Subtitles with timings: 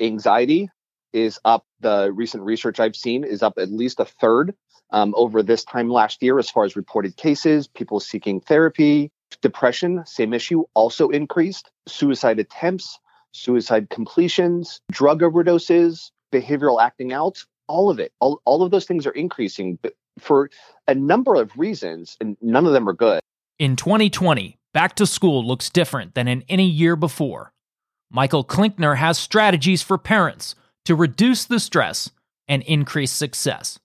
[0.00, 0.70] anxiety
[1.12, 1.64] is up.
[1.80, 4.54] The recent research I've seen is up at least a third
[4.90, 9.10] um, over this time last year as far as reported cases, people seeking therapy.
[9.42, 11.70] Depression, same issue, also increased.
[11.88, 12.98] Suicide attempts,
[13.32, 19.06] suicide completions, drug overdoses, behavioral acting out, all of it, all, all of those things
[19.06, 19.78] are increasing
[20.18, 20.50] for
[20.88, 23.20] a number of reasons, and none of them are good.
[23.58, 27.52] In 2020, back to school looks different than in any year before.
[28.10, 32.10] Michael Klinkner has strategies for parents to reduce the stress
[32.48, 33.78] and increase success.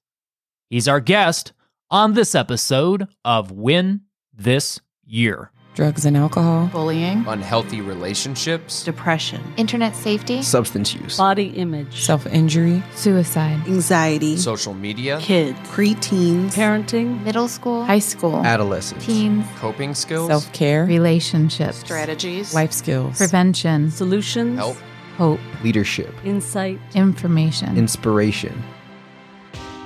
[0.70, 1.53] He's our guest
[1.89, 4.02] on this episode of Win
[4.34, 5.52] This Year.
[5.73, 12.84] Drugs and alcohol, bullying, unhealthy relationships, depression, internet safety, substance use, body image, self injury,
[12.93, 20.27] suicide, anxiety, social media, kids, preteens, parenting, middle school, high school, adolescence, teens, coping skills,
[20.27, 24.76] self care, relationships, strategies, life skills, prevention, solutions, help,
[25.17, 28.62] hope, leadership, insight, information, inspiration.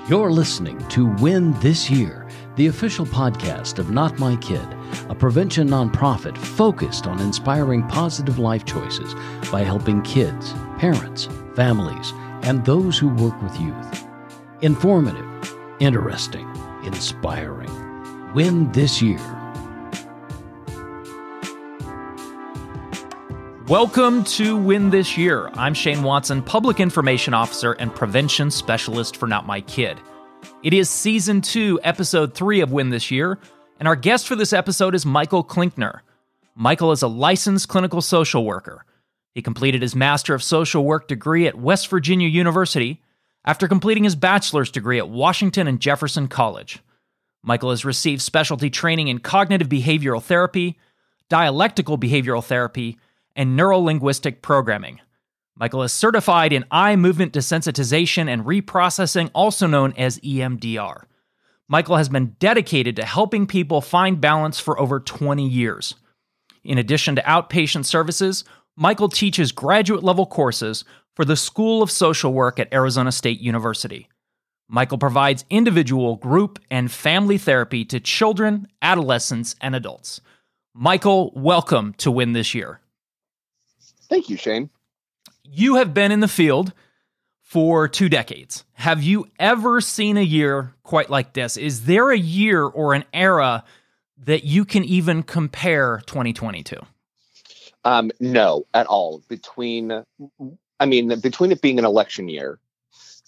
[0.09, 2.24] You're listening to Win This Year,
[2.55, 4.65] the official podcast of Not My Kid,
[5.09, 9.13] a prevention nonprofit focused on inspiring positive life choices
[9.51, 14.07] by helping kids, parents, families, and those who work with youth.
[14.61, 15.27] Informative,
[15.81, 16.47] interesting,
[16.85, 17.69] inspiring.
[18.33, 19.19] Win This Year.
[23.67, 25.49] Welcome to Win This Year.
[25.55, 29.99] I'm Shane Watson, Public Information Officer and Prevention Specialist for Not My Kid.
[30.65, 33.37] It is Season 2, Episode 3 of Win This Year,
[33.77, 35.99] and our guest for this episode is Michael Klinkner.
[36.55, 38.83] Michael is a licensed clinical social worker.
[39.35, 43.03] He completed his Master of Social Work degree at West Virginia University
[43.45, 46.79] after completing his bachelor's degree at Washington and Jefferson College.
[47.43, 50.79] Michael has received specialty training in cognitive behavioral therapy,
[51.29, 52.97] dialectical behavioral therapy,
[53.35, 54.99] and neurolinguistic programming.
[55.57, 61.03] Michael is certified in eye movement desensitization and reprocessing, also known as EMDR.
[61.69, 65.95] Michael has been dedicated to helping people find balance for over 20 years.
[66.63, 68.43] In addition to outpatient services,
[68.75, 70.83] Michael teaches graduate level courses
[71.15, 74.09] for the School of Social Work at Arizona State University.
[74.67, 80.19] Michael provides individual, group, and family therapy to children, adolescents, and adults.
[80.73, 82.81] Michael, welcome to Win This Year.
[84.09, 84.69] Thank you, Shane.
[85.47, 86.73] You have been in the field
[87.41, 88.65] for two decades.
[88.73, 91.55] Have you ever seen a year quite like this?
[91.57, 93.63] Is there a year or an era
[94.17, 96.77] that you can even compare 2022?
[97.83, 99.21] Um, no, at all.
[99.29, 100.03] Between,
[100.79, 102.59] I mean, between it being an election year,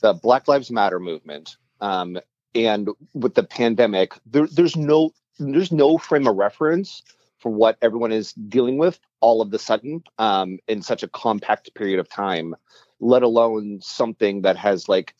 [0.01, 2.19] the Black Lives Matter movement, um,
[2.55, 7.03] and with the pandemic, there, there's no there's no frame of reference
[7.39, 11.73] for what everyone is dealing with all of the sudden um, in such a compact
[11.75, 12.55] period of time,
[12.99, 15.13] let alone something that has like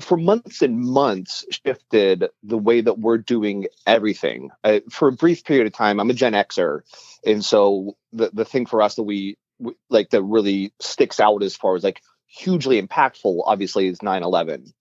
[0.00, 4.50] for months and months shifted the way that we're doing everything.
[4.64, 6.80] Uh, for a brief period of time, I'm a Gen Xer,
[7.24, 11.42] and so the the thing for us that we, we like that really sticks out
[11.42, 14.72] as far as like hugely impactful, obviously, is 9/11.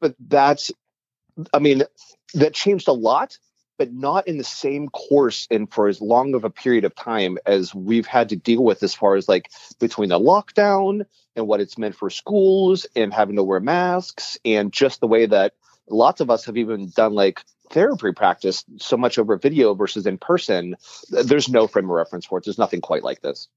[0.00, 0.72] But that's,
[1.52, 1.84] I mean,
[2.34, 3.38] that changed a lot
[3.78, 7.38] but not in the same course and for as long of a period of time
[7.46, 11.04] as we've had to deal with as far as like between the lockdown
[11.34, 15.26] and what it's meant for schools and having to wear masks and just the way
[15.26, 15.54] that
[15.88, 20.18] lots of us have even done like therapy practice so much over video versus in
[20.18, 20.76] person
[21.10, 22.44] there's no frame of reference for it.
[22.44, 23.48] There's nothing quite like this.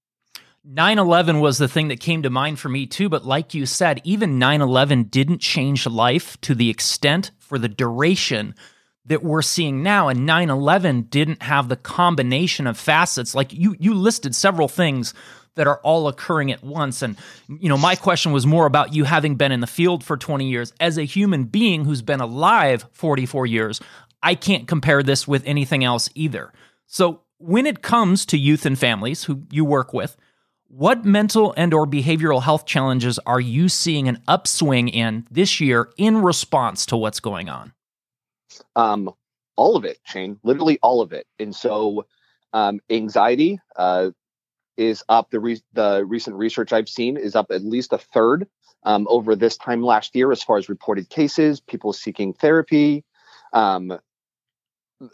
[0.66, 3.66] 9 11 was the thing that came to mind for me too, but like you
[3.66, 8.54] said, even 9 11 didn't change life to the extent for the duration
[9.10, 13.36] that we're seeing now and 9/11 didn't have the combination of facets.
[13.36, 15.14] Like you you listed several things
[15.56, 17.02] that are all occurring at once.
[17.02, 20.16] And you know my question was more about you having been in the field for
[20.16, 20.74] 20 years.
[20.80, 23.82] As a human being who's been alive 44 years
[24.22, 26.52] I can't compare this with anything else either.
[26.88, 30.18] So when it comes to youth and families who you work with
[30.68, 35.90] what mental and or behavioral health challenges are you seeing an upswing in this year
[35.98, 37.74] in response to what's going on
[38.76, 39.10] um,
[39.56, 41.28] all of it, Shane, literally all of it.
[41.38, 42.06] And so,
[42.54, 44.12] um, anxiety uh,
[44.78, 45.30] is up.
[45.30, 48.48] The re- the recent research I've seen is up at least a third
[48.84, 53.04] um, over this time last year, as far as reported cases, people seeking therapy,
[53.54, 54.00] um,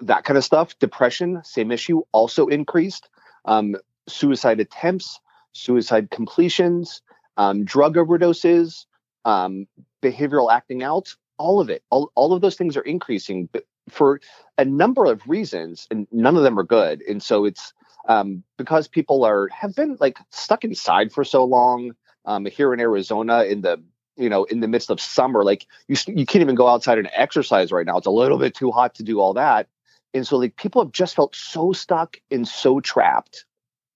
[0.02, 0.78] that kind of stuff.
[0.80, 3.10] Depression, same issue, also increased.
[3.46, 3.76] Um,
[4.08, 5.20] suicide attempts,
[5.54, 7.02] suicide completions,
[7.38, 8.86] um, drug overdoses,
[9.26, 9.68] um,
[10.04, 13.50] behavioral acting out, all of it all, all of those things are increasing
[13.90, 14.20] for
[14.58, 17.74] a number of reasons and none of them are good and so it's
[18.08, 21.92] um, because people are have been like stuck inside for so long
[22.28, 23.78] Um, here in Arizona, in the
[24.18, 27.10] you know in the midst of summer, like you you can't even go outside and
[27.14, 27.98] exercise right now.
[27.98, 29.68] It's a little bit too hot to do all that,
[30.14, 33.46] and so like people have just felt so stuck and so trapped.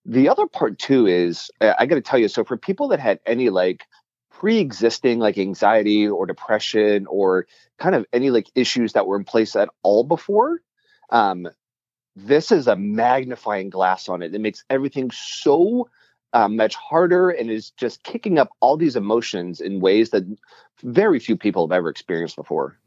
[0.06, 2.28] The other part too is I got to tell you.
[2.30, 3.82] So for people that had any like
[4.40, 7.46] pre-existing like anxiety or depression or
[7.78, 10.62] kind of any like issues that were in place at all before
[11.10, 11.46] um
[12.16, 15.90] this is a magnifying glass on it it makes everything so
[16.32, 20.24] uh, much harder and is just kicking up all these emotions in ways that
[20.84, 22.78] very few people have ever experienced before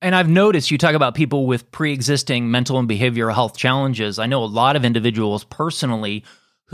[0.00, 4.18] and I've noticed you talk about people with pre existing mental and behavioral health challenges.
[4.18, 6.24] I know a lot of individuals personally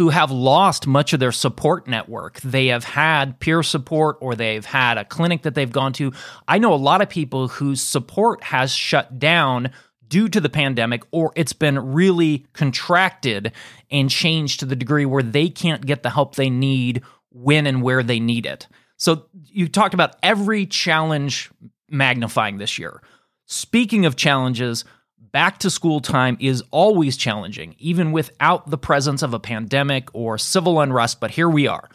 [0.01, 2.41] who have lost much of their support network.
[2.41, 6.15] They have had peer support or they've had a clinic that they've gone to.
[6.49, 9.73] I know a lot of people whose support has shut down
[10.09, 13.53] due to the pandemic or it's been really contracted
[13.91, 17.83] and changed to the degree where they can't get the help they need when and
[17.83, 18.69] where they need it.
[18.97, 21.51] So you talked about every challenge
[21.91, 23.03] magnifying this year.
[23.45, 24.87] Speaking of challenges,
[25.33, 30.39] back to school time is always challenging, even without the presence of a pandemic or
[30.39, 31.89] civil unrest, but here we are.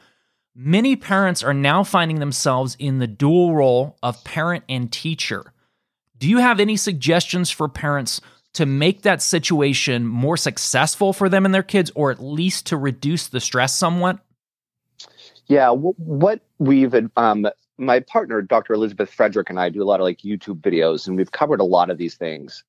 [0.55, 5.51] Many parents are now finding themselves in the dual role of parent and teacher.
[6.17, 8.21] Do you have any suggestions for parents
[8.53, 12.77] to make that situation more successful for them and their kids, or at least to
[12.77, 14.19] reduce the stress somewhat?
[15.47, 17.45] Yeah, what we've um,
[17.77, 18.73] my partner, Dr.
[18.73, 21.65] Elizabeth Frederick, and I do a lot of like YouTube videos, and we've covered a
[21.65, 22.63] lot of these things.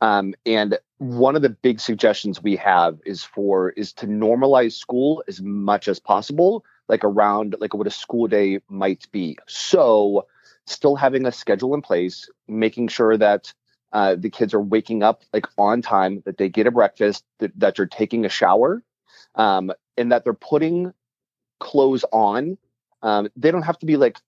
[0.00, 5.22] Um, and one of the big suggestions we have is for is to normalize school
[5.28, 9.38] as much as possible, like around like what a school day might be.
[9.46, 10.26] So
[10.66, 13.52] still having a schedule in place, making sure that
[13.92, 17.52] uh, the kids are waking up like on time, that they get a breakfast, that,
[17.76, 18.82] they're taking a shower,
[19.34, 20.92] um, and that they're putting
[21.58, 22.58] clothes on.
[23.02, 24.18] Um, they don't have to be like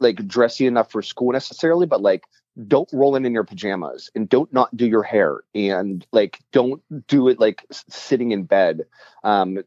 [0.00, 2.24] like dressy enough for school necessarily, but like
[2.68, 6.82] don't roll in in your pajamas and don't not do your hair and like don't
[7.06, 8.82] do it like sitting in bed
[9.24, 9.58] um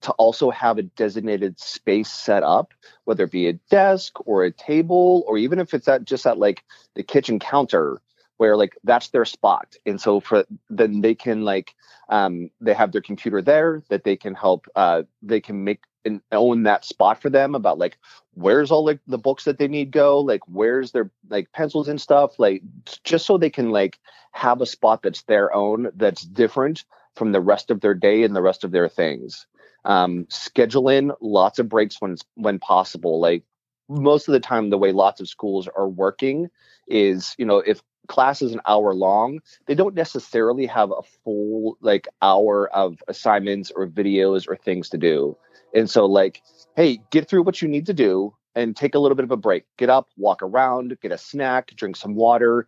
[0.00, 2.72] to also have a designated space set up
[3.04, 6.38] whether it be a desk or a table or even if it's at just at
[6.38, 8.00] like the kitchen counter
[8.40, 9.74] where like that's their spot.
[9.84, 11.74] And so for then they can like
[12.08, 16.20] um they have their computer there that they can help uh they can make and
[16.32, 17.98] own that spot for them about like
[18.34, 20.20] where's all like the books that they need go?
[20.20, 22.38] Like where's their like pencils and stuff?
[22.38, 22.62] Like
[23.04, 23.98] just so they can like
[24.32, 26.84] have a spot that's their own that's different
[27.16, 29.46] from the rest of their day and the rest of their things.
[29.84, 33.20] Um schedule in lots of breaks when when possible.
[33.20, 33.44] Like
[33.88, 36.48] most of the time the way lots of schools are working
[36.86, 41.76] is you know if class is an hour long they don't necessarily have a full
[41.80, 45.36] like hour of assignments or videos or things to do
[45.74, 46.42] and so, like,
[46.76, 49.36] hey, get through what you need to do and take a little bit of a
[49.36, 49.64] break.
[49.76, 52.66] Get up, walk around, get a snack, drink some water,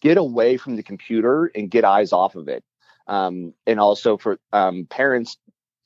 [0.00, 2.64] get away from the computer and get eyes off of it.
[3.06, 5.38] Um, and also for um, parents,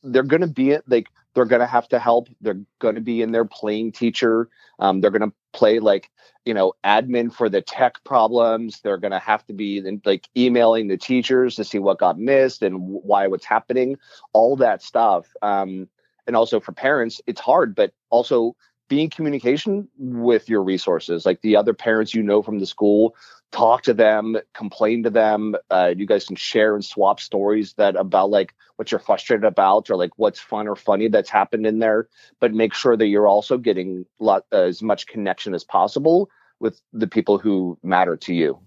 [0.02, 2.28] they're going to be like they're going to have to help.
[2.40, 4.48] They're going to be in there playing teacher.
[4.78, 6.10] Um, they're going to play like
[6.44, 8.80] you know admin for the tech problems.
[8.80, 12.62] They're going to have to be like emailing the teachers to see what got missed
[12.62, 13.96] and why what's happening.
[14.32, 15.26] All that stuff.
[15.42, 15.88] Um,
[16.26, 18.54] and also for parents it's hard but also
[18.88, 23.14] be in communication with your resources like the other parents you know from the school
[23.50, 27.96] talk to them complain to them uh, you guys can share and swap stories that
[27.96, 31.78] about like what you're frustrated about or like what's fun or funny that's happened in
[31.78, 32.08] there
[32.40, 36.28] but make sure that you're also getting lot, uh, as much connection as possible
[36.60, 38.58] with the people who matter to you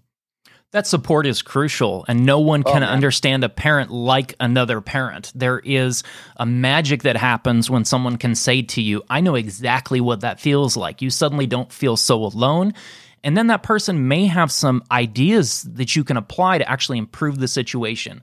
[0.76, 5.32] that support is crucial, and no one can oh, understand a parent like another parent.
[5.34, 6.02] There is
[6.36, 10.38] a magic that happens when someone can say to you, I know exactly what that
[10.38, 11.00] feels like.
[11.00, 12.74] You suddenly don't feel so alone.
[13.24, 17.38] And then that person may have some ideas that you can apply to actually improve
[17.38, 18.22] the situation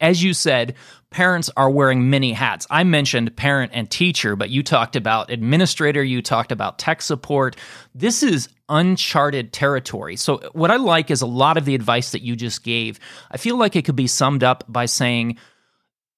[0.00, 0.74] as you said,
[1.10, 2.66] parents are wearing many hats.
[2.70, 7.56] I mentioned parent and teacher, but you talked about administrator, you talked about tech support.
[7.94, 10.16] This is uncharted territory.
[10.16, 12.98] So, what I like is a lot of the advice that you just gave.
[13.30, 15.38] I feel like it could be summed up by saying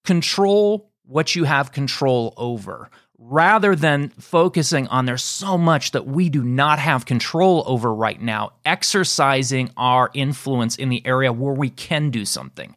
[0.05, 6.29] control what you have control over rather than focusing on there's so much that we
[6.29, 11.71] do not have control over right now, exercising our influence in the area where we
[11.71, 12.75] can do something.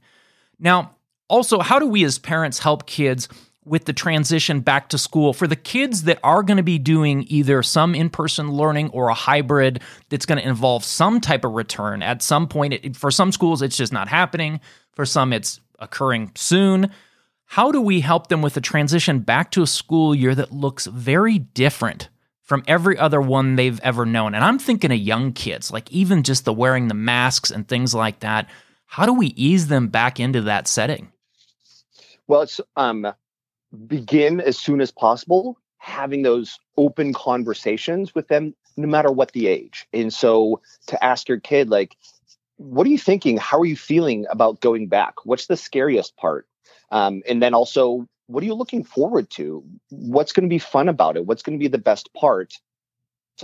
[0.60, 0.96] Now,
[1.28, 3.28] also, how do we as parents help kids
[3.64, 7.26] with the transition back to school for the kids that are going to be doing
[7.28, 11.54] either some in person learning or a hybrid that's going to involve some type of
[11.54, 12.96] return at some point?
[12.96, 14.60] For some schools, it's just not happening.
[14.94, 16.92] For some, it's occurring soon.
[17.46, 20.86] How do we help them with the transition back to a school year that looks
[20.86, 22.10] very different
[22.46, 24.36] from every other one they've ever known.
[24.36, 27.94] And I'm thinking of young kids, like even just the wearing the masks and things
[27.94, 28.48] like that.
[28.96, 31.12] How do we ease them back into that setting?
[32.28, 33.06] Well, it's um,
[33.88, 39.48] begin as soon as possible having those open conversations with them, no matter what the
[39.48, 39.86] age.
[39.92, 41.98] And so to ask your kid, like,
[42.56, 43.36] what are you thinking?
[43.36, 45.26] How are you feeling about going back?
[45.26, 46.48] What's the scariest part?
[46.90, 49.62] Um, and then also, what are you looking forward to?
[49.90, 51.26] What's going to be fun about it?
[51.26, 52.54] What's going to be the best part?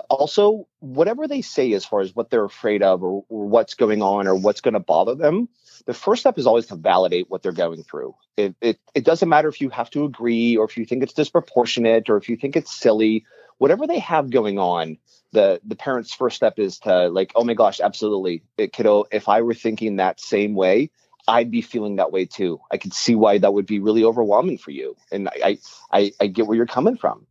[0.10, 4.02] Also, whatever they say as far as what they're afraid of or, or what's going
[4.02, 5.50] on or what's going to bother them,
[5.86, 8.16] the first step is always to validate what they're going through.
[8.38, 11.14] It, it, it doesn't matter if you have to agree or if you think it's
[11.14, 13.26] disproportionate or if you think it's silly,
[13.58, 14.98] whatever they have going on,
[15.34, 18.44] the, the parent's first step is to like, oh my gosh, absolutely.
[18.58, 20.92] It, kiddo, if I were thinking that same way,
[21.28, 22.62] I'd be feeling that way too.
[22.72, 24.96] I could see why that would be really overwhelming for you.
[25.12, 25.58] And I,
[25.92, 27.28] I, I get where you're coming from.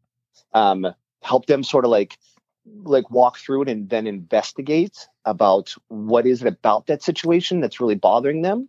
[0.53, 0.87] Um,
[1.23, 2.19] help them sort of like,
[2.83, 7.81] like walk through it and then investigate about what is it about that situation that's
[7.81, 8.69] really bothering them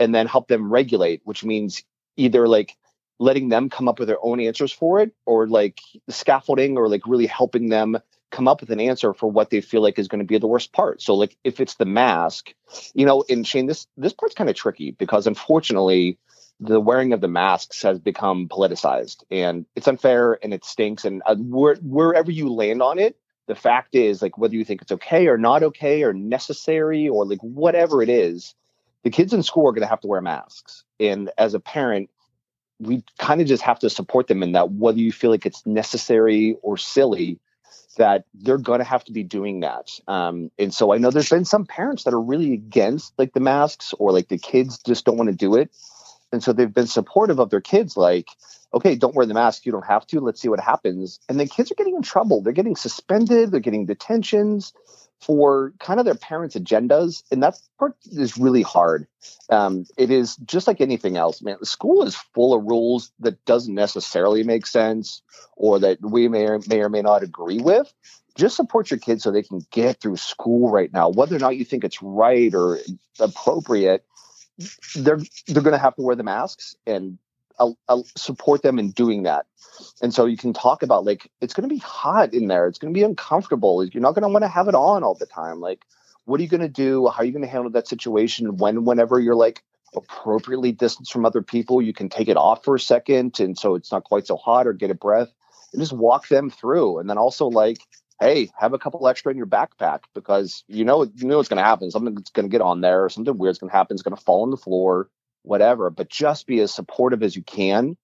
[0.00, 1.82] and then help them regulate, which means
[2.16, 2.76] either like
[3.18, 7.06] letting them come up with their own answers for it or like scaffolding or like
[7.06, 7.96] really helping them
[8.30, 10.46] come up with an answer for what they feel like is going to be the
[10.48, 11.00] worst part.
[11.00, 12.52] So like if it's the mask,
[12.92, 16.18] you know, and Shane, this this part's kind of tricky because unfortunately
[16.58, 21.22] the wearing of the masks has become politicized and it's unfair and it stinks and
[21.26, 24.92] uh, where, wherever you land on it the fact is like whether you think it's
[24.92, 28.54] okay or not okay or necessary or like whatever it is
[29.04, 30.82] the kids in school are going to have to wear masks.
[30.98, 32.10] And as a parent
[32.80, 35.64] we kind of just have to support them in that whether you feel like it's
[35.64, 37.38] necessary or silly
[37.96, 39.88] that they're going to have to be doing that.
[40.08, 43.40] Um, and so i know there's been some parents that are really against like the
[43.40, 45.70] masks or like the kids just don't want to do it
[46.34, 48.28] and so they've been supportive of their kids like
[48.74, 49.64] okay, don't wear the mask.
[49.64, 50.20] You don't have to.
[50.20, 51.20] Let's see what happens.
[51.28, 52.42] And then kids are getting in trouble.
[52.42, 53.50] They're getting suspended.
[53.50, 54.72] They're getting detentions
[55.20, 57.22] for kind of their parents' agendas.
[57.30, 59.06] And that part is really hard.
[59.48, 61.56] Um, it is just like anything else, man.
[61.60, 65.22] The school is full of rules that doesn't necessarily make sense
[65.56, 67.92] or that we may or may, or may not agree with.
[68.36, 71.08] Just support your kids so they can get through school right now.
[71.08, 72.80] Whether or not you think it's right or
[73.20, 74.04] appropriate,
[74.94, 77.18] they're they're going to have to wear the masks and
[77.58, 79.46] I'll, I'll support them in doing that.
[80.02, 82.66] And so you can talk about like it's going to be hot in there.
[82.66, 83.84] It's going to be uncomfortable.
[83.84, 85.60] You're not going to want to have it on all the time.
[85.60, 85.84] Like,
[86.24, 87.08] what are you going to do?
[87.08, 88.56] How are you going to handle that situation?
[88.56, 89.62] When, whenever you're like
[89.94, 93.74] appropriately distanced from other people, you can take it off for a second, and so
[93.74, 95.32] it's not quite so hot, or get a breath,
[95.72, 96.98] and just walk them through.
[96.98, 97.78] And then also like,
[98.20, 101.58] hey, have a couple extra in your backpack because you know you know what's going
[101.58, 101.90] to happen.
[101.90, 103.94] Something's going to get on there, or something weird's going to happen.
[103.94, 105.08] It's going to fall on the floor
[105.44, 107.96] whatever, but just be as supportive as you can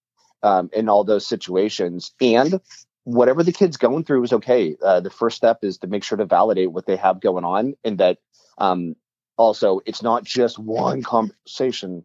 [0.43, 2.13] um, in all those situations.
[2.21, 2.61] And
[3.05, 4.77] whatever the kid's going through is okay.
[4.81, 7.75] Uh, the first step is to make sure to validate what they have going on,
[7.83, 8.19] and that
[8.59, 8.95] um,
[9.37, 12.05] also it's not just one conversation;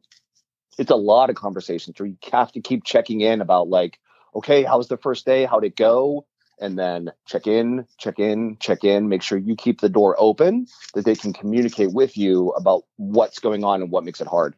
[0.80, 2.00] it's a lot of conversations.
[2.00, 4.00] Where you have to keep checking in about like,
[4.34, 5.46] okay, how was the first day?
[5.46, 6.26] How'd it go?
[6.60, 9.10] And then check in, check in, check in.
[9.10, 13.40] Make sure you keep the door open that they can communicate with you about what's
[13.40, 14.56] going on and what makes it hard.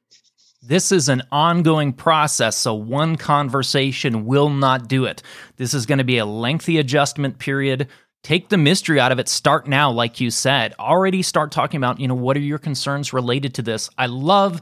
[0.61, 5.21] This is an ongoing process, so one conversation will not do it.
[5.55, 7.87] This is going to be a lengthy adjustment period.
[8.23, 9.29] Take the mystery out of it.
[9.29, 10.73] Start now, like you said.
[10.79, 13.89] Already start talking about, you know, what are your concerns related to this?
[13.97, 14.61] I love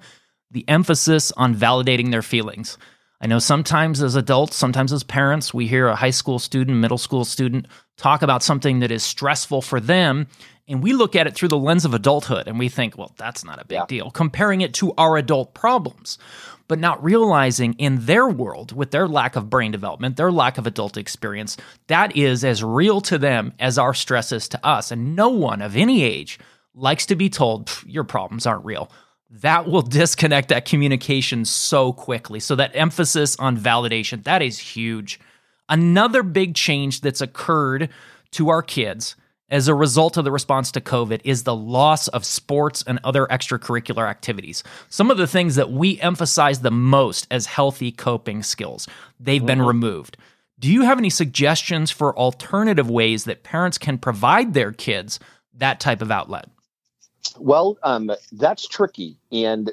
[0.52, 2.78] the emphasis on validating their feelings.
[3.26, 7.00] I know sometimes as adults, sometimes as parents, we hear a high school student, middle
[7.00, 7.68] school student
[7.98, 10.28] talk about something that is stressful for them,
[10.68, 13.44] and we look at it through the lens of adulthood and we think, well, that's
[13.44, 13.86] not a big yeah.
[13.88, 16.20] deal, comparing it to our adult problems,
[16.68, 20.68] but not realizing in their world, with their lack of brain development, their lack of
[20.68, 24.92] adult experience, that is as real to them as our stress is to us.
[24.92, 26.38] And no one of any age
[26.76, 28.92] likes to be told, your problems aren't real.
[29.30, 32.40] That will disconnect that communication so quickly.
[32.40, 35.20] So, that emphasis on validation, that is huge.
[35.68, 37.90] Another big change that's occurred
[38.32, 39.16] to our kids
[39.50, 43.28] as a result of the response to COVID is the loss of sports and other
[43.28, 44.64] extracurricular activities.
[44.90, 48.88] Some of the things that we emphasize the most as healthy coping skills,
[49.20, 49.48] they've mm-hmm.
[49.48, 50.18] been removed.
[50.58, 55.20] Do you have any suggestions for alternative ways that parents can provide their kids
[55.54, 56.50] that type of outlet?
[57.38, 59.18] Well, um, that's tricky.
[59.32, 59.72] And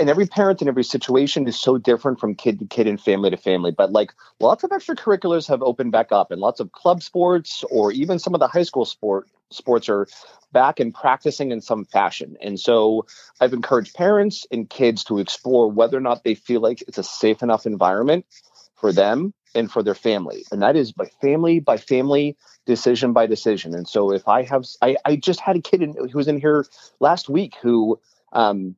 [0.00, 3.30] and every parent in every situation is so different from kid to kid and family
[3.30, 3.70] to family.
[3.70, 7.92] But like lots of extracurriculars have opened back up, and lots of club sports or
[7.92, 10.06] even some of the high school sport sports are
[10.52, 12.36] back and practicing in some fashion.
[12.40, 13.06] And so
[13.40, 17.02] I've encouraged parents and kids to explore whether or not they feel like it's a
[17.02, 18.26] safe enough environment
[18.74, 20.44] for them and for their family.
[20.50, 23.74] And that is by family by family, decision by decision.
[23.74, 26.38] And so if I have, I, I just had a kid in, who was in
[26.38, 26.66] here
[27.00, 27.98] last week who,
[28.32, 28.76] um,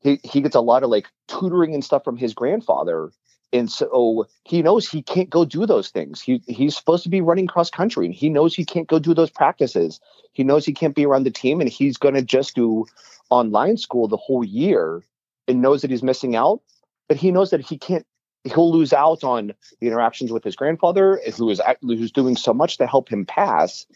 [0.00, 3.10] he, he gets a lot of like tutoring and stuff from his grandfather.
[3.52, 6.20] And so he knows he can't go do those things.
[6.20, 9.14] He he's supposed to be running cross country and he knows he can't go do
[9.14, 10.00] those practices.
[10.32, 12.84] He knows he can't be around the team and he's going to just do
[13.30, 15.02] online school the whole year
[15.46, 16.60] and knows that he's missing out.
[17.08, 18.06] But he knows that he can't
[18.44, 22.78] he'll lose out on the interactions with his grandfather who is who's doing so much
[22.78, 23.86] to help him pass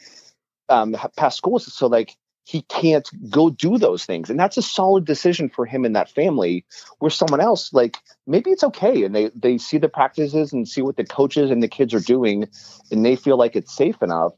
[0.68, 4.28] um pass schools so like he can't go do those things.
[4.28, 6.64] And that's a solid decision for him and that family.
[6.98, 10.82] Where someone else like maybe it's okay and they they see the practices and see
[10.82, 12.48] what the coaches and the kids are doing
[12.90, 14.32] and they feel like it's safe enough.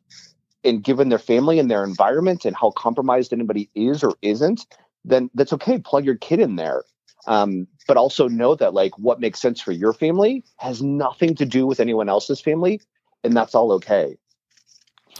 [0.64, 4.66] And given their family and their environment and how compromised anybody is or isn't
[5.04, 5.78] then that's okay.
[5.78, 6.82] Plug your kid in there.
[7.26, 11.45] Um, but also know that like what makes sense for your family has nothing to
[11.45, 12.81] do with anyone else's family
[13.23, 14.17] and that's all okay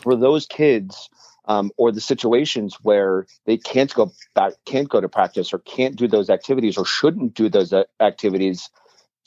[0.03, 1.09] for those kids
[1.47, 5.97] um, or the situations where they can't go back, can't go to practice, or can't
[5.97, 8.71] do those activities, or shouldn't do those uh, activities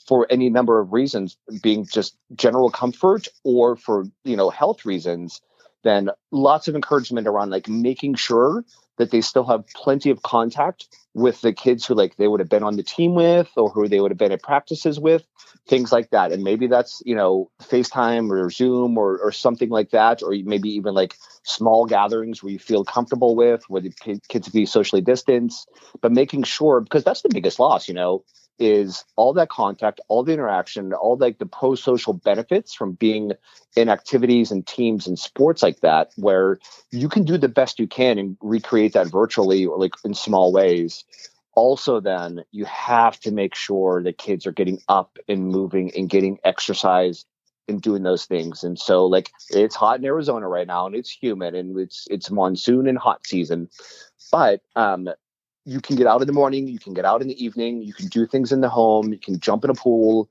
[0.06, 5.40] for any number of reasons, being just general comfort or for you know health reasons.
[5.84, 8.64] Then lots of encouragement around like making sure
[8.98, 12.48] that they still have plenty of contact with the kids who like they would have
[12.48, 15.24] been on the team with or who they would have been at practices with
[15.66, 16.32] things like that.
[16.32, 20.70] And maybe that's you know facetime or zoom or, or something like that or maybe
[20.70, 23.92] even like small gatherings where you feel comfortable with where the
[24.28, 25.68] kids be socially distanced.
[26.00, 28.24] But making sure because that's the biggest loss you know
[28.58, 33.32] is all that contact, all the interaction, all like the pro-social benefits from being
[33.76, 36.58] in activities and teams and sports like that, where
[36.90, 40.52] you can do the best you can and recreate that virtually or like in small
[40.52, 41.04] ways.
[41.54, 46.08] Also, then you have to make sure that kids are getting up and moving and
[46.08, 47.24] getting exercise
[47.68, 48.64] and doing those things.
[48.64, 52.30] And so like it's hot in Arizona right now and it's humid and it's it's
[52.30, 53.68] monsoon and hot season.
[54.32, 55.08] But um
[55.68, 57.92] you can get out in the morning, you can get out in the evening, you
[57.92, 60.30] can do things in the home, you can jump in a pool,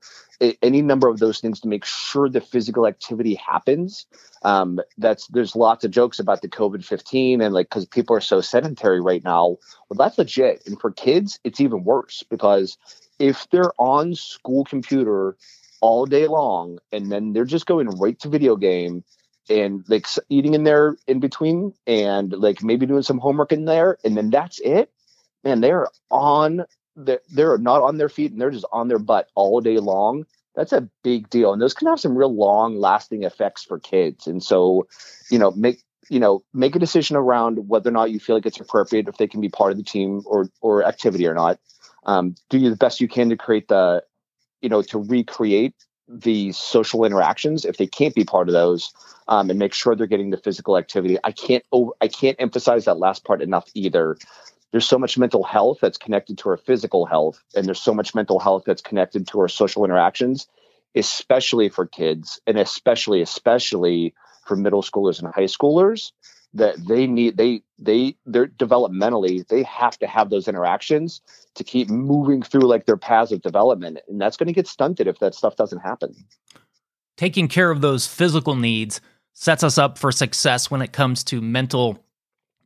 [0.62, 4.06] any number of those things to make sure the physical activity happens.
[4.42, 8.20] Um, that's there's lots of jokes about the COVID fifteen and like because people are
[8.20, 9.58] so sedentary right now.
[9.88, 12.76] Well, that's legit, and for kids, it's even worse because
[13.20, 15.36] if they're on school computer
[15.80, 19.04] all day long and then they're just going right to video game
[19.48, 23.96] and like eating in there in between and like maybe doing some homework in there
[24.04, 24.90] and then that's it
[25.44, 26.64] man, they're on
[26.96, 30.26] they're, they're not on their feet and they're just on their butt all day long.
[30.54, 31.52] That's a big deal.
[31.52, 34.26] And those can have some real long lasting effects for kids.
[34.26, 34.88] And so,
[35.30, 38.46] you know, make you know, make a decision around whether or not you feel like
[38.46, 41.58] it's appropriate, if they can be part of the team or or activity or not.
[42.06, 44.02] Um, do the best you can to create the,
[44.62, 45.74] you know, to recreate
[46.08, 48.92] the social interactions if they can't be part of those,
[49.26, 51.18] um, and make sure they're getting the physical activity.
[51.22, 54.16] I can't over, I can't emphasize that last part enough either
[54.70, 58.14] there's so much mental health that's connected to our physical health and there's so much
[58.14, 60.46] mental health that's connected to our social interactions
[60.94, 64.14] especially for kids and especially especially
[64.46, 66.12] for middle schoolers and high schoolers
[66.54, 71.20] that they need they they they're developmentally they have to have those interactions
[71.54, 75.06] to keep moving through like their paths of development and that's going to get stunted
[75.06, 76.14] if that stuff doesn't happen.
[77.16, 79.00] Taking care of those physical needs
[79.34, 82.02] sets us up for success when it comes to mental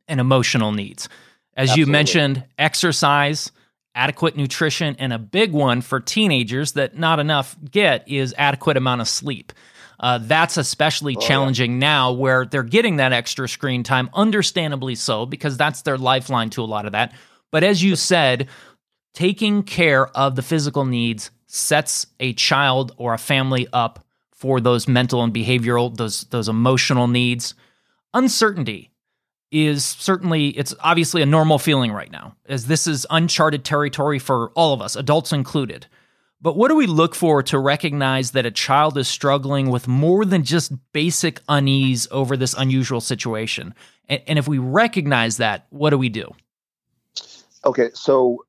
[0.07, 1.09] and emotional needs
[1.57, 1.81] as Absolutely.
[1.81, 3.53] you mentioned, exercise,
[3.95, 9.01] adequate nutrition, and a big one for teenagers that not enough get is adequate amount
[9.01, 9.53] of sleep.
[10.01, 11.79] Uh, that's especially oh, challenging yeah.
[11.79, 16.62] now where they're getting that extra screen time, understandably so, because that's their lifeline to
[16.62, 17.12] a lot of that.
[17.53, 18.49] But as you said,
[19.15, 24.88] taking care of the physical needs sets a child or a family up for those
[24.88, 27.55] mental and behavioral, those those emotional needs.
[28.15, 28.91] Uncertainty
[29.53, 34.51] is certainly it's obviously a normal feeling right now as this is uncharted territory for
[34.55, 35.87] all of us adults included.
[36.41, 40.25] But what do we look for to recognize that a child is struggling with more
[40.25, 43.75] than just basic unease over this unusual situation?
[44.09, 46.33] And, and if we recognize that what do we do?
[47.65, 48.45] Okay so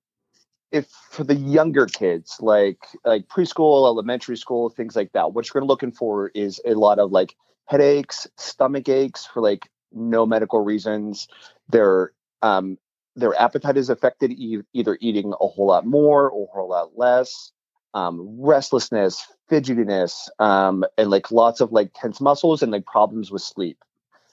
[0.71, 5.65] if for the younger kids like like preschool elementary school things like that what you're
[5.65, 7.35] looking for is a lot of like
[7.65, 11.27] headaches stomach aches for like no medical reasons.
[11.69, 12.77] Their um,
[13.15, 16.97] their appetite is affected e- either eating a whole lot more or a whole lot
[16.97, 17.51] less.
[17.95, 23.43] Um, restlessness, fidgetiness, um, and like lots of like tense muscles and like problems with
[23.43, 23.77] sleep.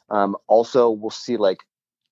[0.08, 1.58] Um, also, we'll see like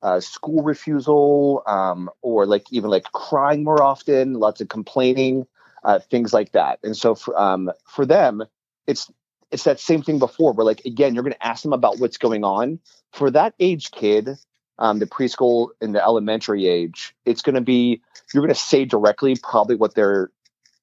[0.03, 5.47] uh, school refusal um, or like even like crying more often, lots of complaining,
[5.85, 6.79] uh, things like that.
[6.83, 8.45] And so for um, for them,
[8.87, 9.11] it's
[9.51, 12.19] it's that same thing before where like again you're going to ask them about what's
[12.19, 12.81] going on.
[13.13, 14.37] For that age kid
[14.79, 18.85] um, the preschool and the elementary age it's going to be you're going to say
[18.85, 20.31] directly probably what they're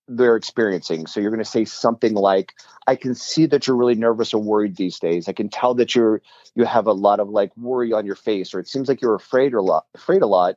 [0.08, 1.08] they're experiencing.
[1.08, 2.54] So you're going to say something like
[2.88, 5.28] i can see that you're really nervous or worried these days.
[5.28, 6.22] I can tell that you're
[6.56, 9.16] you have a lot of like worry on your face or it seems like you're
[9.16, 10.56] afraid a lot afraid a lot.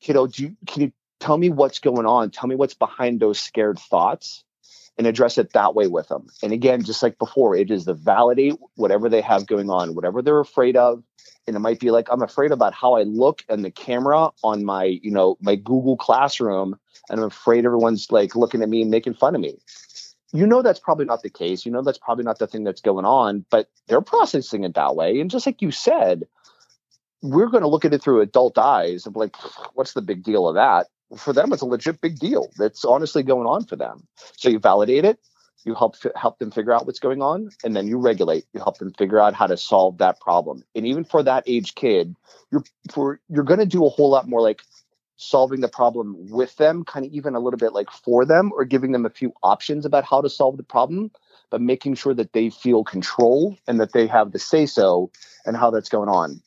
[0.00, 2.30] Kiddo do you can you tell me what's going on?
[2.30, 4.44] Tell me what's behind those scared thoughts
[4.98, 6.26] and address it that way with them.
[6.42, 10.20] And again, just like before, it is to validate whatever they have going on, whatever
[10.22, 11.02] they're afraid of.
[11.46, 14.64] And it might be like, I'm afraid about how I look in the camera on
[14.64, 16.78] my, you know, my Google Classroom.
[17.08, 19.58] And I'm afraid everyone's like looking at me and making fun of me.
[20.32, 21.66] You know, that's probably not the case.
[21.66, 24.94] You know, that's probably not the thing that's going on, but they're processing it that
[24.94, 25.20] way.
[25.20, 26.24] And just like you said,
[27.22, 29.34] we're going to look at it through adult eyes of like,
[29.74, 30.86] what's the big deal of that?
[31.16, 34.06] For them it's a legit big deal that's honestly going on for them.
[34.36, 35.18] So you validate it
[35.64, 38.78] you help help them figure out what's going on and then you regulate you help
[38.78, 40.62] them figure out how to solve that problem.
[40.74, 42.16] And even for that age kid
[42.50, 44.62] you're for you're going to do a whole lot more like
[45.16, 48.64] solving the problem with them kind of even a little bit like for them or
[48.64, 51.10] giving them a few options about how to solve the problem
[51.50, 55.10] but making sure that they feel control and that they have the say so
[55.44, 56.40] and how that's going on.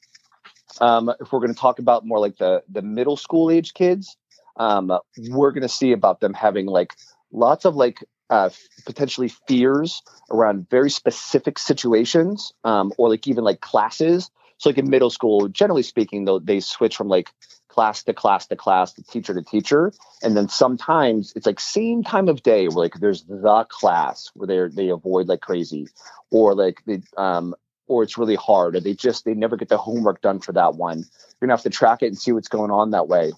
[0.82, 4.17] Um, if we're going to talk about more like the the middle school age kids
[4.57, 4.97] um,
[5.29, 6.95] we're going to see about them having like
[7.31, 8.49] lots of like uh,
[8.85, 14.31] potentially fears around very specific situations um, or like even like classes.
[14.57, 17.31] So like in middle school, generally speaking, though they switch from like
[17.67, 22.03] class to class to class to teacher to teacher, and then sometimes it's like same
[22.03, 25.87] time of day where like there's the class where they they avoid like crazy,
[26.31, 27.55] or like they um
[27.87, 30.75] or it's really hard or they just they never get the homework done for that
[30.75, 30.99] one.
[30.99, 33.33] You're gonna have to track it and see what's going on that way.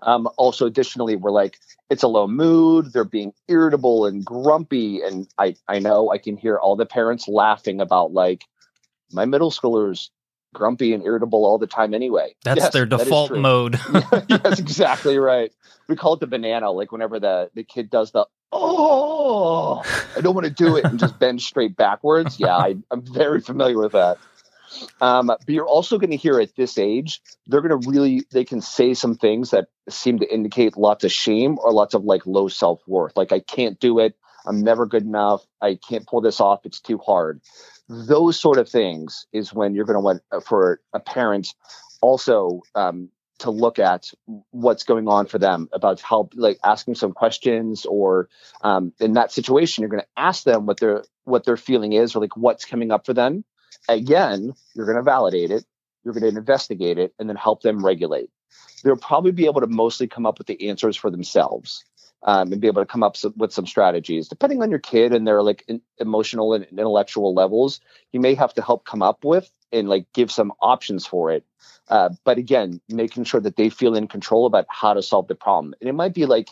[0.00, 1.58] Um, also, additionally, we're like,
[1.90, 2.92] it's a low mood.
[2.92, 5.02] They're being irritable and grumpy.
[5.02, 8.44] And I, I know I can hear all the parents laughing about like,
[9.12, 10.08] my middle schoolers
[10.54, 12.34] grumpy and irritable all the time anyway.
[12.44, 13.40] That's Yes, their default true.
[13.40, 13.80] mode.
[14.28, 15.52] That's exactly right.
[15.88, 19.82] We call it the banana, like whenever the, the kid does the, oh,
[20.16, 22.38] I don't want to do it and just bend straight backwards.
[22.38, 24.18] Yeah, I, I'm very familiar with that.
[25.00, 28.44] Um, but you're also going to hear at this age, they're going to really, they
[28.44, 32.26] can say some things that seem to indicate lots of shame or lots of like
[32.26, 33.16] low self worth.
[33.16, 34.16] Like, I can't do it.
[34.44, 35.44] I'm never good enough.
[35.60, 36.66] I can't pull this off.
[36.66, 37.40] It's too hard.
[37.88, 41.54] Those sort of things is when you're going to want uh, for a parent
[42.00, 43.10] also um,
[43.42, 44.10] to look at
[44.50, 48.28] what's going on for them about how like asking some questions or
[48.62, 52.14] um, in that situation you're going to ask them what their what their feeling is
[52.14, 53.44] or like what's coming up for them
[53.88, 55.64] again you're going to validate it
[56.04, 58.30] you're going to investigate it and then help them regulate.
[58.82, 61.84] They'll probably be able to mostly come up with the answers for themselves
[62.24, 64.28] um, and be able to come up with some strategies.
[64.28, 67.80] Depending on your kid and their like in, emotional and intellectual levels
[68.12, 71.44] you may have to help come up with and like give some options for it.
[71.88, 75.34] Uh, but again making sure that they feel in control about how to solve the
[75.34, 75.74] problem.
[75.80, 76.48] And it might be like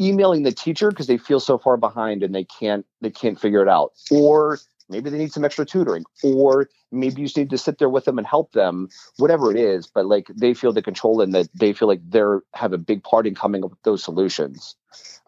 [0.00, 3.62] emailing the teacher because they feel so far behind and they can't they can't figure
[3.62, 4.58] it out or
[4.88, 8.04] maybe they need some extra tutoring or maybe you just need to sit there with
[8.04, 11.48] them and help them whatever it is but like they feel the control and that
[11.54, 14.76] they feel like they're have a big part in coming up with those solutions.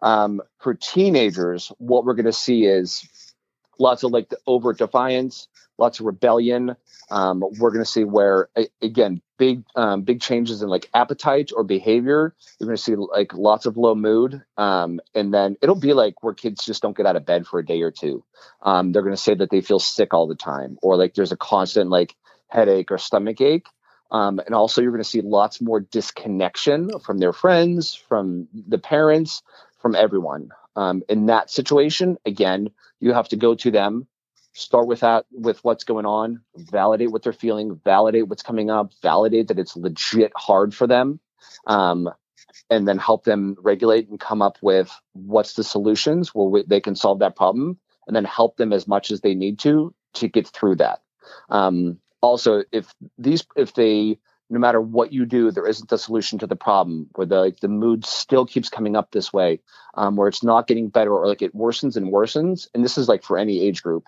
[0.01, 3.07] Um, for teenagers what we're going to see is
[3.79, 5.47] lots of like the overt defiance
[5.81, 6.75] lots of rebellion.
[7.09, 8.47] Um, we're going to see where
[8.81, 12.35] again big um, big changes in like appetite or behavior.
[12.59, 16.23] You're going to see like lots of low mood um, and then it'll be like
[16.23, 18.23] where kids just don't get out of bed for a day or two.
[18.61, 21.33] Um, they're going to say that they feel sick all the time or like there's
[21.33, 22.15] a constant like
[22.47, 23.67] headache or stomach ache.
[24.11, 28.77] Um, and also you're going to see lots more disconnection from their friends from the
[28.77, 29.41] parents
[29.79, 30.49] from everyone.
[30.75, 32.69] Um, in that situation again
[33.01, 34.07] you have to go to them
[34.53, 38.91] start with that with what's going on validate what they're feeling validate what's coming up
[39.01, 41.19] validate that it's legit hard for them
[41.67, 42.09] um,
[42.69, 46.79] and then help them regulate and come up with what's the solutions where we, they
[46.79, 50.27] can solve that problem and then help them as much as they need to to
[50.27, 51.01] get through that.
[51.49, 56.39] Um, also if these if they no matter what you do there isn't a solution
[56.39, 59.59] to the problem where the like, the mood still keeps coming up this way
[59.95, 63.07] um, where it's not getting better or like it worsens and worsens and this is
[63.07, 64.07] like for any age group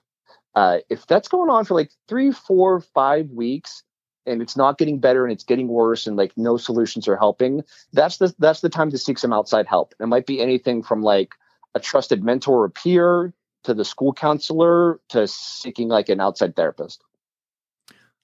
[0.56, 3.84] uh, if that's going on for like three, four, five weeks,
[4.26, 7.63] and it's not getting better and it's getting worse, and like no solutions are helping,
[7.92, 9.94] that's the that's the time to seek some outside help.
[10.00, 11.34] It might be anything from like
[11.76, 17.04] a trusted mentor or peer to the school counselor to seeking like an outside therapist.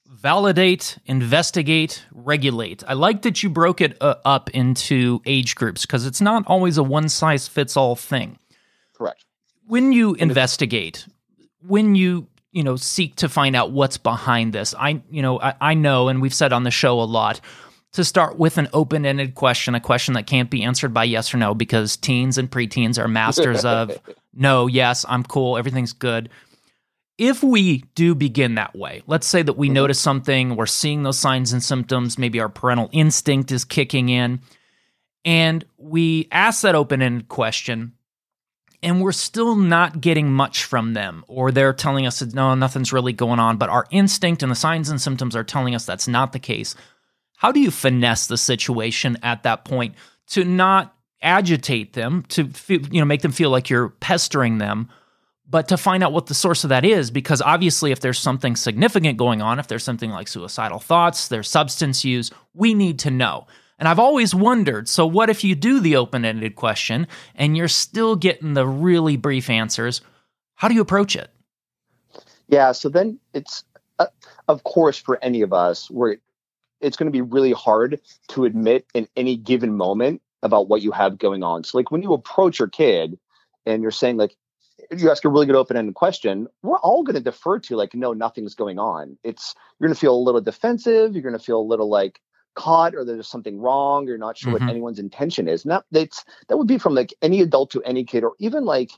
[0.06, 2.84] Validate, investigate, regulate.
[2.88, 6.78] I like that you broke it uh, up into age groups because it's not always
[6.78, 8.40] a one size fits all thing.
[8.96, 9.24] Correct.
[9.68, 11.06] When you investigate,
[11.62, 15.54] when you you know seek to find out what's behind this i you know I,
[15.62, 17.40] I know and we've said on the show a lot
[17.94, 21.38] to start with an open-ended question a question that can't be answered by yes or
[21.38, 23.98] no because teens and preteens are masters of
[24.34, 26.30] no yes i'm cool everything's good
[27.18, 29.74] if we do begin that way let's say that we Mhm.
[29.74, 34.40] notice something we're seeing those signs and symptoms maybe our parental instinct is kicking in
[35.26, 37.94] and we ask that open-ended question
[38.82, 42.94] and we're still not getting much from them or they're telling us that no nothing's
[42.94, 46.08] really going on but our instinct and the signs and symptoms are telling us that's
[46.08, 46.76] not the case.
[47.38, 49.96] How do you finesse the situation at that point
[50.28, 54.90] to not agitate them to fe- you know make them feel like you're pestering them
[55.52, 57.12] but to find out what the source of that is?
[57.12, 61.50] Because obviously if there's something significant going on if there's something like suicidal thoughts there's
[61.50, 63.48] substance use we need to know
[63.80, 67.70] and I've always wondered so, what if you do the open ended question and you're
[67.70, 70.02] still getting the really brief answers?
[70.56, 71.32] How do you approach it?
[72.50, 73.64] Yeah, so then it's
[73.98, 74.08] uh,
[74.48, 76.18] of course for any of us where
[76.82, 80.92] it's going to be really hard to admit in any given moment about what you
[80.92, 81.64] have going on.
[81.64, 83.18] So like when you approach your kid
[83.66, 84.36] and you're saying like
[84.96, 88.14] you ask a really good open-ended question, we're all going to defer to like no
[88.14, 89.18] nothing's going on.
[89.24, 92.20] It's you're going to feel a little defensive, you're going to feel a little like
[92.56, 94.54] caught or there's something wrong, or you're not sure Mhm.
[94.54, 95.64] what anyone's intention is.
[95.64, 98.66] And that that's that would be from like any adult to any kid or even
[98.66, 98.92] like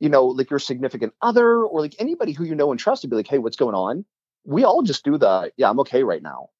[0.00, 3.08] you know, like your significant other or like anybody who you know and trust to
[3.08, 4.04] be like, hey, what's going on?
[4.44, 6.50] We all just do the, yeah, I'm okay right now.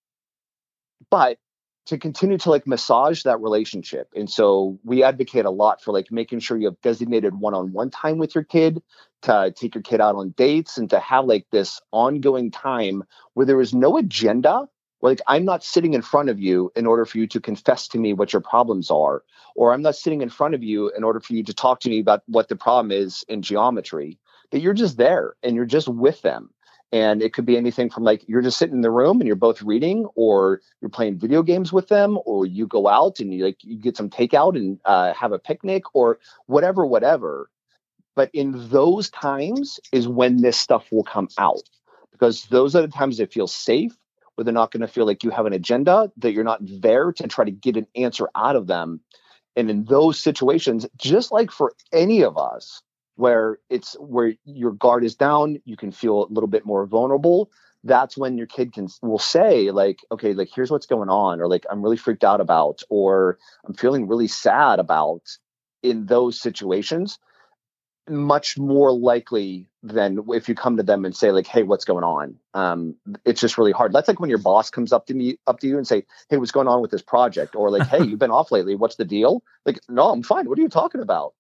[1.10, 1.38] But
[1.86, 4.08] to continue to like massage that relationship.
[4.16, 7.72] And so we advocate a lot for like making sure you have designated one on
[7.72, 8.82] one time with your kid,
[9.22, 13.02] to take your kid out on dates, and to have like this ongoing time
[13.34, 14.66] where there is no agenda.
[15.04, 17.98] Like I'm not sitting in front of you in order for you to confess to
[17.98, 19.22] me what your problems are,
[19.54, 21.90] or I'm not sitting in front of you in order for you to talk to
[21.90, 24.18] me about what the problem is in geometry.
[24.50, 26.48] That you're just there and you're just with them.
[26.90, 29.36] And it could be anything from like you're just sitting in the room and you're
[29.36, 33.44] both reading, or you're playing video games with them, or you go out and you
[33.44, 37.50] like you get some takeout and uh, have a picnic, or whatever, whatever.
[38.16, 41.68] But in those times is when this stuff will come out
[42.12, 43.94] because those are the times they feel safe,
[44.34, 47.12] where they're not going to feel like you have an agenda, that you're not there
[47.12, 49.00] to try to get an answer out of them.
[49.56, 52.82] And in those situations, just like for any of us,
[53.16, 57.50] where it's where your guard is down, you can feel a little bit more vulnerable.
[57.84, 61.46] That's when your kid can will say like, okay, like here's what's going on, or
[61.46, 65.22] like I'm really freaked out about, or I'm feeling really sad about.
[65.82, 67.18] In those situations,
[68.08, 72.04] much more likely than if you come to them and say like hey what's going
[72.04, 72.36] on?
[72.52, 73.92] Um, it's just really hard.
[73.92, 76.36] That's like when your boss comes up to me up to you and say hey
[76.36, 77.54] what's going on with this project?
[77.54, 78.74] Or like hey you've been off lately.
[78.74, 79.42] What's the deal?
[79.64, 80.48] Like no i'm fine.
[80.48, 81.34] What are you talking about?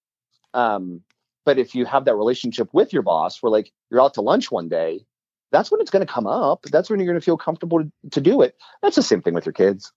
[0.52, 1.02] Um,
[1.44, 4.50] but if you have that relationship with your boss where like you're out to lunch
[4.50, 5.04] one day
[5.52, 6.62] that's when it's going to come up.
[6.62, 8.56] That's when you're going to feel comfortable to, to do it.
[8.82, 9.92] That's the same thing with your kids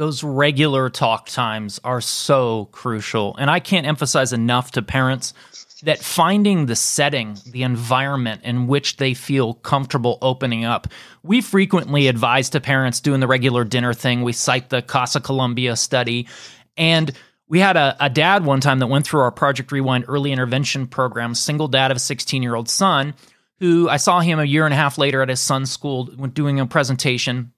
[0.00, 3.36] Those regular talk times are so crucial.
[3.36, 5.34] And I can't emphasize enough to parents
[5.82, 10.86] that finding the setting, the environment in which they feel comfortable opening up.
[11.22, 14.22] We frequently advise to parents doing the regular dinner thing.
[14.22, 16.28] We cite the Casa Columbia study.
[16.78, 17.12] And
[17.46, 20.86] we had a, a dad one time that went through our Project Rewind early intervention
[20.86, 23.12] program, single dad of a 16 year old son,
[23.58, 26.58] who I saw him a year and a half later at his son's school doing
[26.58, 27.52] a presentation.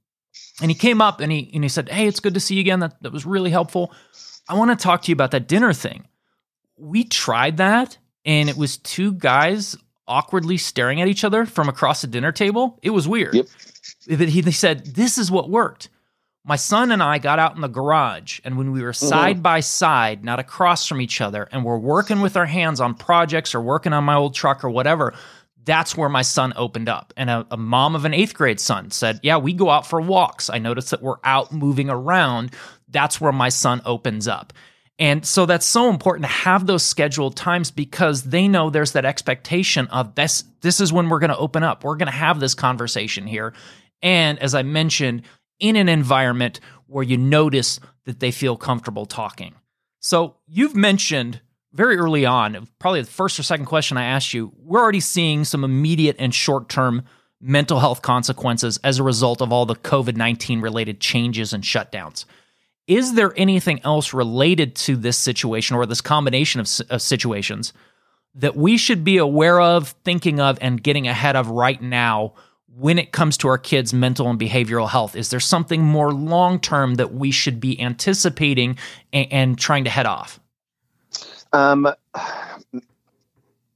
[0.61, 2.61] And he came up and he, and he said, Hey, it's good to see you
[2.61, 2.81] again.
[2.81, 3.93] That, that was really helpful.
[4.49, 6.07] I want to talk to you about that dinner thing.
[6.77, 9.77] We tried that, and it was two guys
[10.09, 12.79] awkwardly staring at each other from across the dinner table.
[12.83, 13.35] It was weird.
[13.35, 13.47] Yep.
[14.09, 15.88] But he, they said, This is what worked.
[16.45, 19.07] My son and I got out in the garage, and when we were mm-hmm.
[19.07, 22.95] side by side, not across from each other, and we're working with our hands on
[22.95, 25.15] projects or working on my old truck or whatever,
[25.64, 27.12] that's where my son opened up.
[27.16, 30.01] And a, a mom of an eighth grade son said, Yeah, we go out for
[30.01, 30.51] walks.
[30.51, 32.53] I notice that we're out moving around.
[32.88, 34.53] That's where my son opens up.
[34.98, 39.05] And so that's so important to have those scheduled times because they know there's that
[39.05, 41.83] expectation of this this is when we're going to open up.
[41.83, 43.53] We're going to have this conversation here.
[44.01, 45.22] And as I mentioned,
[45.59, 49.55] in an environment where you notice that they feel comfortable talking.
[50.01, 51.40] So you've mentioned
[51.73, 55.45] very early on, probably the first or second question I asked you, we're already seeing
[55.45, 57.03] some immediate and short term
[57.41, 62.25] mental health consequences as a result of all the COVID 19 related changes and shutdowns.
[62.87, 67.73] Is there anything else related to this situation or this combination of, of situations
[68.35, 72.35] that we should be aware of, thinking of, and getting ahead of right now
[72.75, 75.15] when it comes to our kids' mental and behavioral health?
[75.15, 78.79] Is there something more long term that we should be anticipating
[79.13, 80.41] and, and trying to head off?
[81.53, 81.93] Um,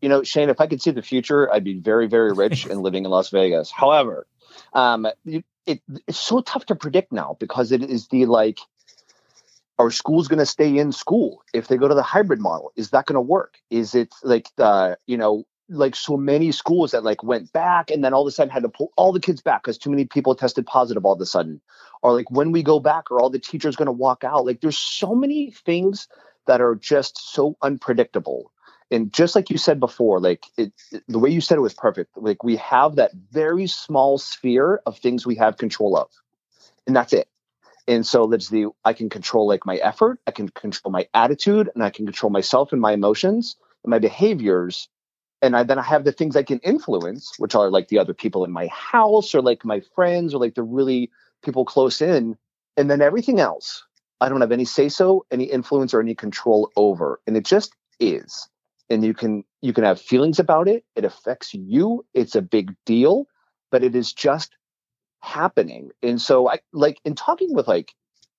[0.00, 2.82] you know, Shane, if I could see the future, I'd be very, very rich and
[2.82, 3.70] living in Las Vegas.
[3.70, 4.26] However,
[4.72, 8.58] um, it, it, it's so tough to predict now because it is the like,
[9.78, 12.72] are schools going to stay in school if they go to the hybrid model?
[12.76, 13.58] Is that going to work?
[13.68, 18.04] Is it like the, you know, like so many schools that like went back and
[18.04, 20.04] then all of a sudden had to pull all the kids back because too many
[20.04, 21.60] people tested positive all of a sudden
[22.02, 24.60] or like when we go back are all the teachers going to walk out like
[24.60, 26.06] there's so many things
[26.46, 28.52] that are just so unpredictable.
[28.90, 31.74] And just like you said before like it, it- the way you said it was
[31.74, 32.16] perfect.
[32.16, 36.08] Like we have that very small sphere of things we have control of
[36.86, 37.28] and that's it.
[37.88, 41.70] And so that's the i can control like my effort i can control my attitude
[41.74, 44.88] and i can control myself and my emotions and my behaviors.
[45.42, 48.14] And I, then I have the things I can influence, which are like the other
[48.14, 51.10] people in my house or like my friends or like the really
[51.44, 52.38] people close in.
[52.76, 53.85] And then everything else,
[54.20, 57.20] I don't have any say so, any influence or any control over.
[57.26, 58.48] And it just is.
[58.88, 60.84] And you can you can have feelings about it.
[60.94, 62.04] It affects you.
[62.14, 63.26] It's a big deal,
[63.70, 64.56] but it is just
[65.20, 65.90] happening.
[66.02, 67.92] And so I like in talking with like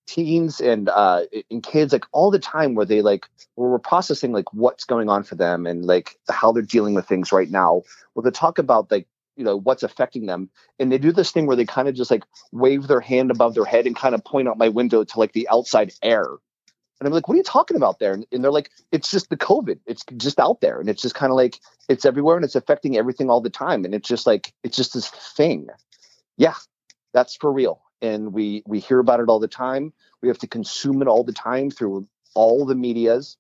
[0.08, 4.32] teens and uh and kids like all the time where they like where we're processing
[4.32, 7.82] like what's going on for them and like how they're dealing with things right now
[8.16, 9.06] well they talk about like
[9.38, 10.50] you know what's affecting them.
[10.80, 13.54] And they do this thing where they kind of just like wave their hand above
[13.54, 16.26] their head and kind of point out my window to like the outside air.
[17.00, 18.14] And i'm like what are you talking about there?
[18.14, 19.80] And, and they're like it's just the covid.
[19.86, 20.80] It's just out there.
[20.80, 23.86] And it's just kind of like it's everywhere and it's affecting everything all the time.
[23.86, 25.68] And it's just like it's just this thing.
[26.38, 26.56] Yeah
[27.14, 27.82] that's for real.
[28.02, 29.92] And we we hear about it all the time.
[30.22, 33.38] We have to consume it all the time through all the medias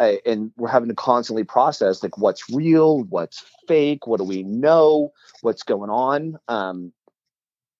[0.00, 5.12] and we're having to constantly process like what's real what's fake what do we know
[5.42, 6.92] what's going on um,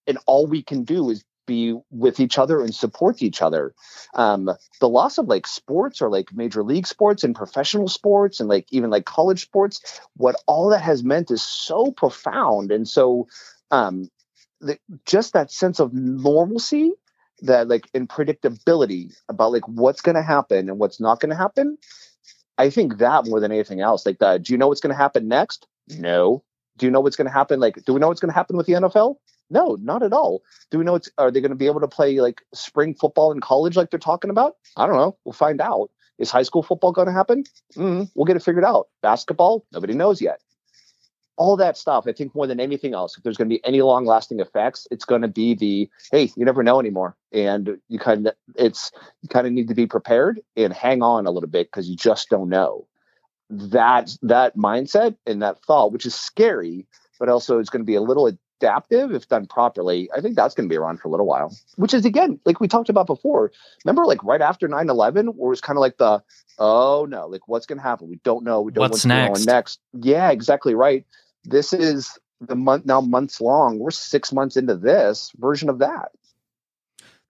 [0.07, 3.75] and all we can do is be with each other and support each other.
[4.15, 4.49] Um,
[4.81, 8.67] the loss of like sports or like major league sports and professional sports and like
[8.71, 12.71] even like college sports what all that has meant is so profound.
[12.71, 13.27] And so
[13.73, 14.09] um,
[14.61, 16.93] the, just that sense of normalcy
[17.43, 21.37] that like in predictability about like what's going to happen and what's not going to
[21.37, 21.79] happen
[22.61, 25.03] i think that more than anything else like that do you know what's going to
[25.05, 25.67] happen next?
[25.89, 26.45] No.
[26.79, 28.57] Do you know what's going to happen like do we know what's going to happen
[28.57, 29.17] with the nfl
[29.51, 30.43] no not at all.
[30.71, 33.33] Do we know it's are they going to be able to play like spring football
[33.33, 34.55] in college like they're talking about?
[34.77, 35.17] I don't know.
[35.25, 35.91] We'll find out.
[36.19, 37.45] Is high school football going to happen?
[37.77, 38.89] Mm, we'll get it figured out.
[39.03, 39.65] Basketball?
[39.73, 40.41] Nobody knows yet
[41.41, 43.81] all that stuff, I think more than anything else, if there's going to be any
[43.81, 47.99] long lasting effects, it's going to be the hey, you never know anymore, and you
[47.99, 51.49] kind of it's you kind of need to be prepared and hang on a little
[51.49, 52.87] bit because you just don't know.
[53.49, 56.87] That that mindset and that thought, which is scary,
[57.19, 60.11] but also it's going to be a little adaptive if done properly.
[60.15, 61.57] I think that's going to be around for a little while.
[61.77, 63.51] Which is again, like we talked about before.
[63.87, 66.23] Remember, like right after 9-11, where it was kind of like the
[66.59, 68.11] oh no, like what's going to happen?
[68.11, 68.61] We don't know.
[68.61, 69.47] We don't What's know what's next?
[69.47, 69.81] going next.
[70.07, 71.07] Yeah, exactly right
[71.45, 76.11] this is the month now months long we're six months into this version of that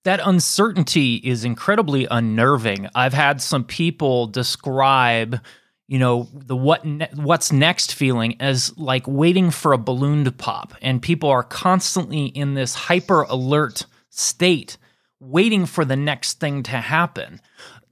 [0.05, 2.89] that uncertainty is incredibly unnerving.
[2.95, 5.41] I've had some people describe,
[5.89, 10.33] you know, the what ne- what's next feeling as like waiting for a balloon to
[10.33, 14.79] pop, and people are constantly in this hyper alert state,
[15.21, 17.41] waiting for the next thing to happen.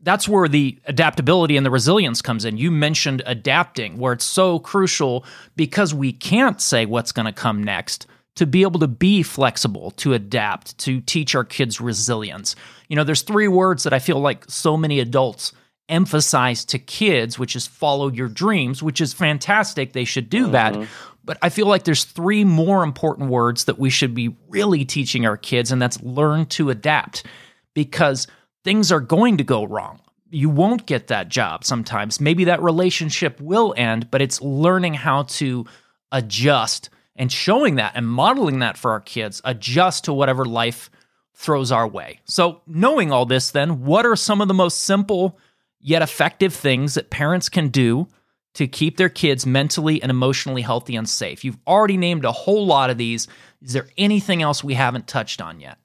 [0.03, 2.57] That's where the adaptability and the resilience comes in.
[2.57, 5.25] You mentioned adapting, where it's so crucial
[5.57, 8.07] because we can't say what's going to come next
[8.37, 12.55] to be able to be flexible, to adapt, to teach our kids resilience.
[12.89, 15.53] You know, there's three words that I feel like so many adults
[15.89, 19.93] emphasize to kids, which is follow your dreams, which is fantastic.
[19.93, 20.75] They should do that.
[20.75, 20.85] Mm-hmm.
[21.25, 25.27] But I feel like there's three more important words that we should be really teaching
[25.27, 27.27] our kids, and that's learn to adapt
[27.75, 28.29] because
[28.69, 29.99] things are going to go wrong.
[30.29, 32.21] You won't get that job sometimes.
[32.21, 35.65] Maybe that relationship will end, but it's learning how to
[36.13, 40.91] adjust and showing that and modeling that for our kids, adjust to whatever life
[41.35, 42.21] throws our way.
[42.27, 45.39] So, knowing all this, then, what are some of the most simple
[45.81, 48.07] yet effective things that parents can do
[48.53, 51.43] to keep their kids mentally and emotionally healthy and safe?
[51.43, 53.29] You've already named a whole lot of these.
[53.63, 55.79] Is there anything else we haven't touched on yet?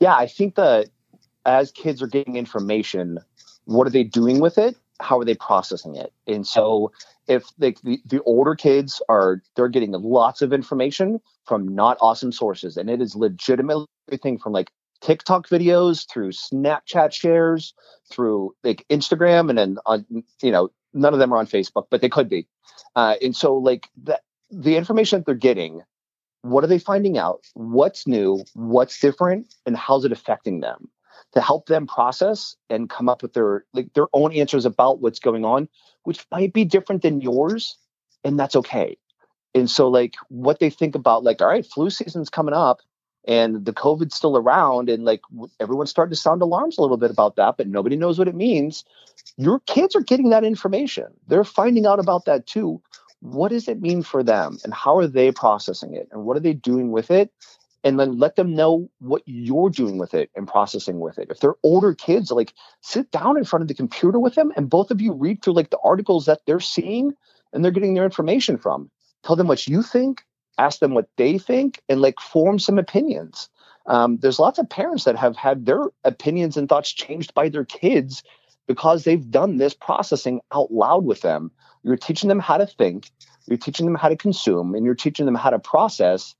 [0.00, 0.90] yeah i think that
[1.46, 3.18] as kids are getting information
[3.66, 4.76] what are they doing with it?
[5.00, 6.12] How are they processing it?
[6.26, 6.92] And so
[7.26, 12.32] if like the, the older kids are they're getting lots of information from not awesome
[12.32, 14.70] sources and it is legitimately everything from like
[15.00, 17.74] tiktok videos through snapchat shares
[18.10, 20.04] through like instagram and then on
[20.42, 22.46] you know none of them are on facebook but they could be.
[22.94, 24.20] Uh, and so like the,
[24.50, 25.82] the information that they're getting
[26.42, 27.40] what are they finding out?
[27.54, 28.44] What's new?
[28.52, 29.54] What's different?
[29.64, 30.90] And how's it affecting them
[31.34, 35.18] to help them process and come up with their like their own answers about what's
[35.18, 35.68] going on
[36.04, 37.76] which might be different than yours,
[38.22, 38.96] and that's okay.
[39.54, 42.80] And so, like, what they think about, like, all right, flu season's coming up
[43.26, 45.22] and the COVID's still around, and like
[45.58, 48.34] everyone's starting to sound alarms a little bit about that, but nobody knows what it
[48.34, 48.84] means.
[49.38, 51.06] Your kids are getting that information.
[51.26, 52.82] They're finding out about that too.
[53.20, 56.40] What does it mean for them, and how are they processing it, and what are
[56.40, 57.32] they doing with it?
[57.84, 61.28] And then let them know what you're doing with it and processing with it.
[61.30, 64.70] If they're older kids, like sit down in front of the computer with them, and
[64.70, 67.12] both of you read through like the articles that they're seeing
[67.52, 68.90] and they're getting their information from.
[69.22, 70.24] Tell them what you think
[70.58, 73.48] ask them what they think and like form some opinions
[73.86, 77.64] um, there's lots of parents that have had their opinions and thoughts changed by their
[77.64, 78.22] kids
[78.66, 81.50] because they've done this processing out loud with them
[81.82, 83.10] you're teaching them how to think
[83.46, 86.34] you're teaching them how to consume and you're teaching them how to process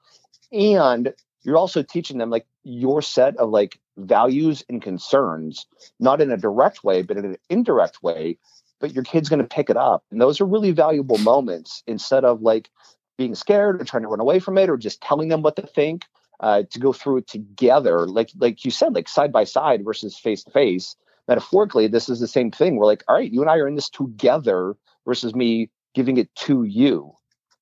[0.53, 1.12] and
[1.45, 5.66] you're also teaching them like your set of like values and concerns
[6.01, 8.38] not in a direct way but in an indirect way
[8.84, 10.05] but your kid's going to pick it up.
[10.11, 12.68] And those are really valuable moments instead of like
[13.16, 15.62] being scared or trying to run away from it or just telling them what to
[15.62, 16.05] think
[16.40, 18.07] uh, to go through it together.
[18.07, 20.97] Like like you said like side by side versus face to face.
[21.28, 22.76] Metaphorically this is the same thing.
[22.76, 24.76] We're like all right you and i are in this together
[25.07, 27.12] versus me giving it to you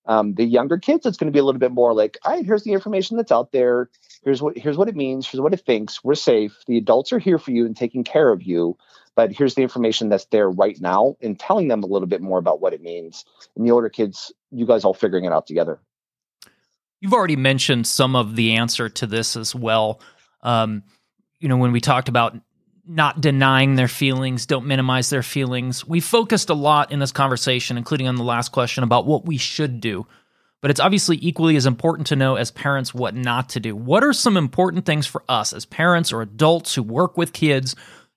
[0.07, 2.45] um, the younger kids it's going to be a little bit more like all right
[2.45, 3.89] here's the information that's out there.
[4.25, 5.27] Here's what here's what it means.
[5.27, 6.03] Here's what it thinks.
[6.03, 6.57] We're safe.
[6.67, 8.77] The adults are here for you and taking care of you.
[9.15, 12.39] But here's the information that's there right now and telling them a little bit more
[12.39, 13.25] about what it means.
[13.57, 15.81] And the older kids you guys all figuring it out together.
[17.01, 20.01] You've already mentioned some of the answer to this as well.
[20.43, 20.85] Um,
[21.41, 22.37] you know when we talked about
[22.87, 27.77] not denying their feelings don't minimize their feelings we focused a lot in this conversation
[27.77, 30.07] including on the last question about what we should do
[30.61, 34.03] but it's obviously equally as important to know as parents what not to do what
[34.03, 37.77] are some important things for us as parents or adults who work with kids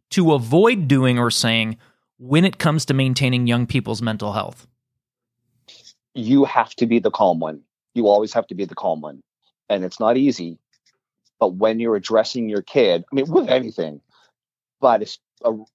[0.10, 1.78] to avoid doing or saying
[2.18, 4.68] when it comes to maintaining young people's mental health?
[6.14, 7.62] You have to be the calm one.
[7.94, 9.22] You always have to be the calm one.
[9.70, 10.58] And it's not easy.
[11.40, 14.00] But when you're addressing your kid, I mean, with anything,
[14.86, 15.18] but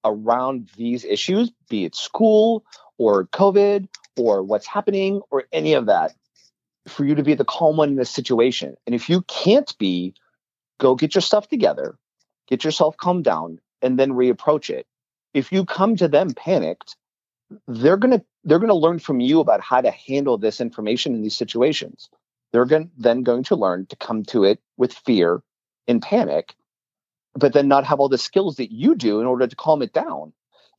[0.04, 2.64] around these issues, be it school
[2.96, 6.12] or COVID or what's happening or any of that,
[6.86, 8.76] for you to be the calm one in this situation.
[8.86, 10.14] And if you can't be,
[10.78, 11.98] go get your stuff together,
[12.46, 14.86] get yourself calmed down, and then reapproach it.
[15.34, 16.94] If you come to them panicked,
[17.66, 21.36] they're to they're to learn from you about how to handle this information in these
[21.36, 22.10] situations.
[22.52, 25.42] They're going then going to learn to come to it with fear
[25.88, 26.54] and panic,
[27.34, 29.92] but then not have all the skills that you do in order to calm it
[29.92, 30.32] down.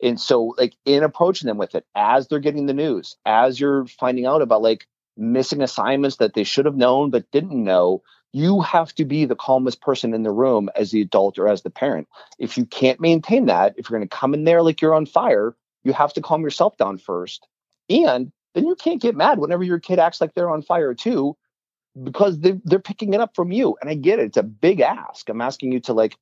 [0.03, 3.85] And so like in approaching them with it as they're getting the news, as you're
[3.85, 8.01] finding out about like missing assignments that they should have known but didn't know,
[8.33, 11.61] you have to be the calmest person in the room as the adult or as
[11.61, 12.07] the parent.
[12.39, 15.05] If you can't maintain that, if you're going to come in there like you're on
[15.05, 17.47] fire, you have to calm yourself down first.
[17.89, 21.35] And then you can't get mad whenever your kid acts like they're on fire too,
[22.01, 23.77] because they, they're picking it up from you.
[23.81, 24.27] And I get it.
[24.27, 25.27] It's a big ask.
[25.29, 26.15] I'm asking you to like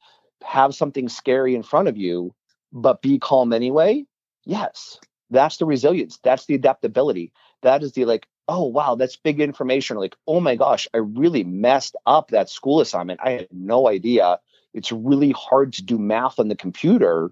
[0.43, 2.33] have something scary in front of you,
[2.71, 4.05] but be calm anyway.
[4.45, 6.19] Yes, that's the resilience.
[6.23, 7.31] That's the adaptability.
[7.61, 11.43] That is the like, oh wow that's big information like oh my gosh i really
[11.43, 14.39] messed up that school assignment i had no idea
[14.73, 17.31] it's really hard to do math on the computer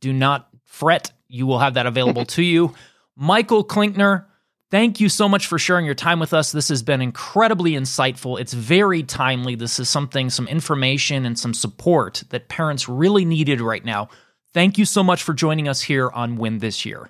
[0.00, 1.12] do not fret.
[1.28, 2.74] You will have that available to you.
[3.16, 4.26] Michael Klinkner,
[4.70, 6.52] thank you so much for sharing your time with us.
[6.52, 8.38] This has been incredibly insightful.
[8.38, 9.54] It's very timely.
[9.54, 14.08] This is something, some information, and some support that parents really needed right now.
[14.54, 17.08] Thank you so much for joining us here on Win This Year.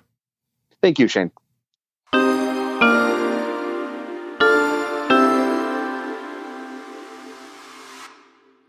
[0.81, 1.31] Thank you, Shane.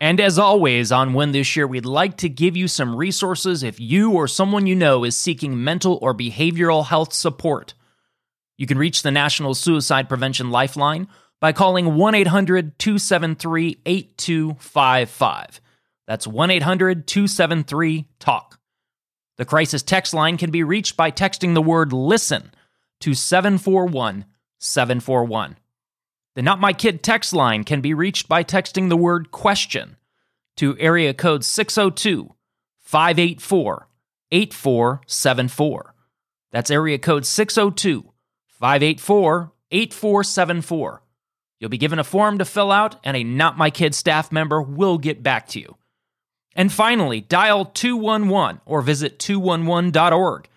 [0.00, 3.80] And as always, on Win This Year, we'd like to give you some resources if
[3.80, 7.74] you or someone you know is seeking mental or behavioral health support.
[8.58, 11.08] You can reach the National Suicide Prevention Lifeline
[11.40, 15.60] by calling 1 800 273 8255.
[16.06, 18.58] That's 1 800 273 TALK.
[19.36, 22.52] The crisis text line can be reached by texting the word LISTEN
[23.00, 24.24] to 741
[24.58, 25.56] 741.
[26.34, 29.96] The Not My Kid text line can be reached by texting the word question
[30.56, 32.34] to area code 602
[32.80, 33.88] 584
[34.30, 35.94] 8474.
[36.50, 38.12] That's area code 602
[38.46, 41.02] 584 8474.
[41.58, 44.60] You'll be given a form to fill out, and a Not My Kid staff member
[44.60, 45.76] will get back to you.
[46.56, 50.48] And finally, dial 211 or visit 211.org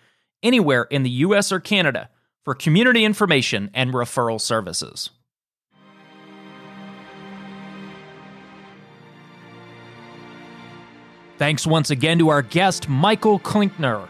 [0.42, 2.08] anywhere in the US or Canada
[2.44, 5.10] for community information and referral services.
[11.38, 14.08] Thanks once again to our guest, Michael Klinkner.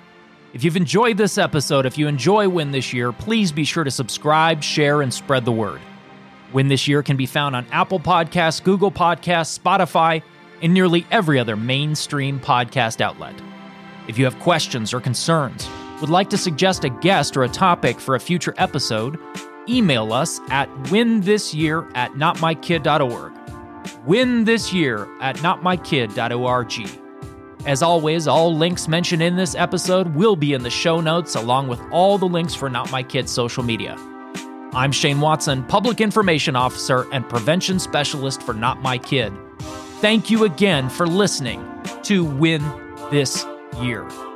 [0.55, 3.91] If you've enjoyed this episode, if you enjoy Win This Year, please be sure to
[3.91, 5.80] subscribe, share, and spread the word.
[6.55, 10.22] Win This Year can be found on Apple Podcasts, Google Podcasts, Spotify,
[10.62, 13.34] and nearly every other mainstream podcast outlet.
[14.09, 15.68] If you have questions or concerns,
[16.00, 19.18] would like to suggest a guest or a topic for a future episode,
[19.68, 23.32] email us at winthisyear at notmykid.org.
[24.06, 26.90] Win this year at notmykid.org.
[27.66, 31.68] As always, all links mentioned in this episode will be in the show notes, along
[31.68, 33.96] with all the links for Not My Kid's social media.
[34.72, 39.32] I'm Shane Watson, Public Information Officer and Prevention Specialist for Not My Kid.
[40.01, 41.61] Thank you again for listening
[42.05, 42.62] to Win
[43.11, 43.44] This
[43.80, 44.28] Year.